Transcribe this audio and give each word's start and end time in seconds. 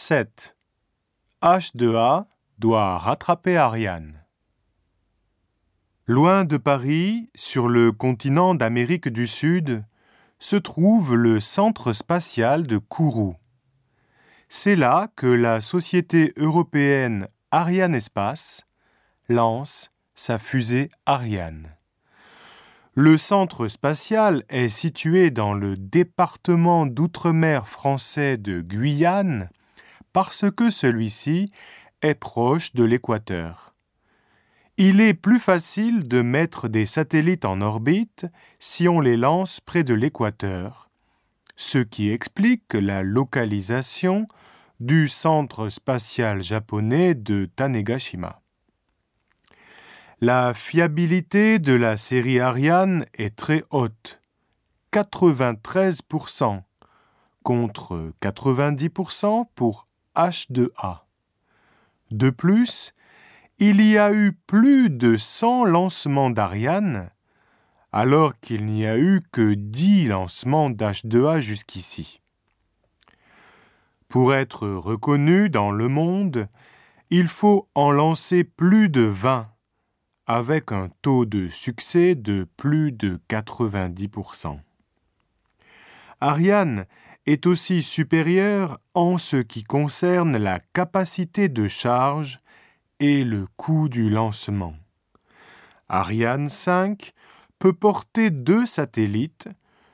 7. 0.00 0.56
H2A 1.42 2.26
doit 2.60 2.98
rattraper 2.98 3.56
Ariane. 3.56 4.22
Loin 6.06 6.44
de 6.44 6.56
Paris, 6.56 7.28
sur 7.34 7.68
le 7.68 7.90
continent 7.90 8.54
d'Amérique 8.54 9.08
du 9.08 9.26
Sud, 9.26 9.84
se 10.38 10.54
trouve 10.54 11.16
le 11.16 11.40
centre 11.40 11.92
spatial 11.92 12.64
de 12.68 12.78
Kourou. 12.78 13.34
C'est 14.48 14.76
là 14.76 15.08
que 15.16 15.26
la 15.26 15.60
société 15.60 16.32
européenne 16.36 17.26
Ariane 17.50 17.96
Espace 17.96 18.62
lance 19.28 19.90
sa 20.14 20.38
fusée 20.38 20.90
Ariane. 21.06 21.74
Le 22.94 23.18
centre 23.18 23.66
spatial 23.66 24.44
est 24.48 24.68
situé 24.68 25.32
dans 25.32 25.54
le 25.54 25.76
département 25.76 26.86
d'outre-mer 26.86 27.66
français 27.66 28.36
de 28.36 28.60
Guyane 28.60 29.50
parce 30.12 30.44
que 30.50 30.70
celui-ci 30.70 31.50
est 32.02 32.14
proche 32.14 32.72
de 32.74 32.84
l'équateur. 32.84 33.74
Il 34.76 35.00
est 35.00 35.14
plus 35.14 35.40
facile 35.40 36.06
de 36.06 36.22
mettre 36.22 36.68
des 36.68 36.86
satellites 36.86 37.44
en 37.44 37.60
orbite 37.60 38.26
si 38.60 38.86
on 38.86 39.00
les 39.00 39.16
lance 39.16 39.60
près 39.60 39.82
de 39.82 39.94
l'équateur, 39.94 40.88
ce 41.56 41.78
qui 41.78 42.10
explique 42.10 42.74
la 42.74 43.02
localisation 43.02 44.28
du 44.78 45.08
centre 45.08 45.68
spatial 45.68 46.44
japonais 46.44 47.16
de 47.16 47.50
Tanegashima. 47.56 48.40
La 50.20 50.54
fiabilité 50.54 51.58
de 51.58 51.72
la 51.72 51.96
série 51.96 52.38
Ariane 52.38 53.04
est 53.14 53.34
très 53.34 53.64
haute, 53.70 54.20
93% 54.92 56.62
contre 57.42 58.12
90% 58.22 59.46
pour 59.56 59.87
H2A. 60.18 61.04
De 62.10 62.30
plus, 62.30 62.92
il 63.58 63.80
y 63.80 63.96
a 63.96 64.12
eu 64.12 64.32
plus 64.32 64.90
de 64.90 65.16
100 65.16 65.64
lancements 65.64 66.30
d'Ariane, 66.30 67.10
alors 67.92 68.38
qu'il 68.40 68.66
n'y 68.66 68.84
a 68.84 68.98
eu 68.98 69.22
que 69.30 69.54
10 69.54 70.08
lancements 70.08 70.70
d'H2A 70.70 71.38
jusqu'ici. 71.38 72.20
Pour 74.08 74.34
être 74.34 74.66
reconnu 74.66 75.50
dans 75.50 75.70
le 75.70 75.86
monde, 75.86 76.48
il 77.10 77.28
faut 77.28 77.68
en 77.76 77.92
lancer 77.92 78.42
plus 78.42 78.88
de 78.88 79.02
20 79.02 79.48
avec 80.26 80.72
un 80.72 80.90
taux 81.00 81.26
de 81.26 81.46
succès 81.48 82.16
de 82.16 82.46
plus 82.56 82.90
de 82.90 83.20
90%. 83.30 84.58
Ariane 86.20 86.86
est 87.28 87.46
aussi 87.46 87.82
supérieure 87.82 88.80
en 88.94 89.18
ce 89.18 89.36
qui 89.36 89.62
concerne 89.62 90.38
la 90.38 90.60
capacité 90.60 91.50
de 91.50 91.68
charge 91.68 92.40
et 93.00 93.22
le 93.22 93.44
coût 93.58 93.90
du 93.90 94.08
lancement. 94.08 94.74
Ariane 95.90 96.48
5 96.48 97.12
peut 97.58 97.74
porter 97.74 98.30
deux 98.30 98.64
satellites, 98.64 99.50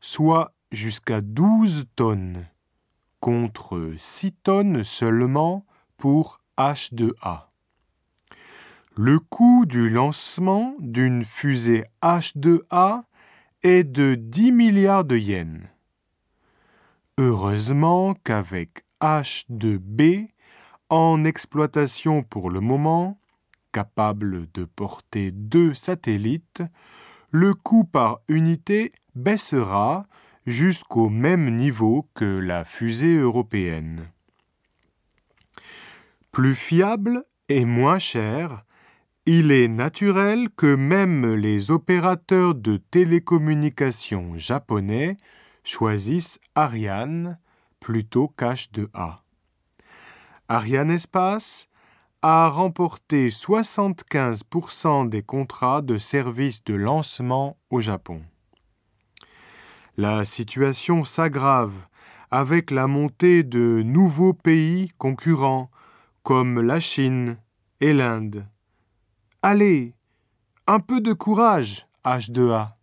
soit 0.00 0.54
jusqu'à 0.70 1.20
12 1.20 1.86
tonnes, 1.96 2.46
contre 3.18 3.92
6 3.96 4.32
tonnes 4.44 4.84
seulement 4.84 5.66
pour 5.96 6.38
H2A. 6.58 7.46
Le 8.94 9.18
coût 9.18 9.66
du 9.66 9.88
lancement 9.88 10.76
d'une 10.78 11.24
fusée 11.24 11.86
H2A 12.02 13.02
est 13.64 13.82
de 13.82 14.14
10 14.14 14.52
milliards 14.52 15.04
de 15.04 15.16
yens. 15.16 15.66
Heureusement 17.18 18.14
qu'avec 18.24 18.84
H2B, 19.00 20.28
en 20.90 21.24
exploitation 21.24 22.22
pour 22.22 22.50
le 22.50 22.60
moment, 22.60 23.18
capable 23.72 24.50
de 24.52 24.66
porter 24.66 25.30
deux 25.30 25.72
satellites, 25.72 26.62
le 27.30 27.54
coût 27.54 27.84
par 27.84 28.20
unité 28.28 28.92
baissera 29.14 30.06
jusqu'au 30.44 31.08
même 31.08 31.56
niveau 31.56 32.06
que 32.12 32.38
la 32.38 32.66
fusée 32.66 33.16
européenne. 33.16 34.10
Plus 36.32 36.54
fiable 36.54 37.24
et 37.48 37.64
moins 37.64 37.98
cher, 37.98 38.62
il 39.24 39.52
est 39.52 39.68
naturel 39.68 40.50
que 40.54 40.76
même 40.76 41.34
les 41.34 41.70
opérateurs 41.70 42.54
de 42.54 42.76
télécommunications 42.76 44.36
japonais 44.36 45.16
choisissent 45.66 46.38
Ariane 46.54 47.38
plutôt 47.80 48.32
qu'H2A. 48.38 49.18
Ariane 50.48 50.90
Espace 50.90 51.68
a 52.22 52.48
remporté 52.48 53.28
75% 53.28 55.08
des 55.08 55.22
contrats 55.22 55.82
de 55.82 55.98
services 55.98 56.64
de 56.64 56.74
lancement 56.74 57.56
au 57.70 57.80
Japon. 57.80 58.22
La 59.96 60.24
situation 60.24 61.04
s'aggrave 61.04 61.74
avec 62.30 62.70
la 62.70 62.86
montée 62.86 63.42
de 63.42 63.82
nouveaux 63.84 64.34
pays 64.34 64.88
concurrents 64.98 65.70
comme 66.22 66.60
la 66.60 66.80
Chine 66.80 67.38
et 67.80 67.92
l'Inde. 67.92 68.46
Allez, 69.42 69.94
un 70.66 70.80
peu 70.80 71.00
de 71.00 71.12
courage, 71.12 71.86
H2A. 72.04 72.76